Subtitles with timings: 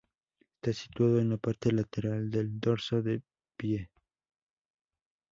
[0.63, 3.23] Está situado en la parte lateral del dorso del
[3.55, 3.91] pie.